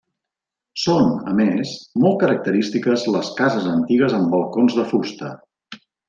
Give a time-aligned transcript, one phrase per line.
[0.83, 1.73] Són, a més,
[2.05, 5.31] molt característiques les cases antigues amb balcons de fusta.